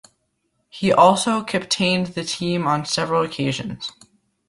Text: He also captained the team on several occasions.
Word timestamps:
He 0.67 0.91
also 0.91 1.43
captained 1.43 2.07
the 2.15 2.23
team 2.23 2.65
on 2.65 2.87
several 2.87 3.21
occasions. 3.23 3.91